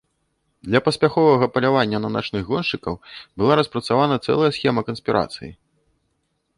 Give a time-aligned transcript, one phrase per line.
[0.69, 2.95] Для паспяховага палявання на начных гоншчыкаў
[3.43, 5.51] была распрацавана цэлая схема канспірацыі.